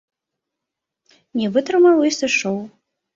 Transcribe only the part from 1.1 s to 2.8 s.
Я не вытрымаў і сышоў.